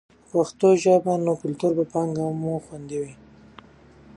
[0.07, 3.13] که پښتو ژبه وي نو کلتوري پانګه مو خوندي وي.